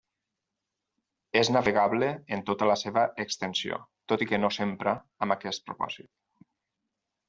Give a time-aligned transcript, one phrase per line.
[1.41, 3.81] És navegable en tota la seva extensió,
[4.13, 6.15] tot i que no s'empra amb aquest propòsit.